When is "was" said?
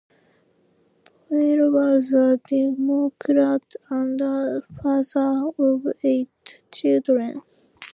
1.71-2.11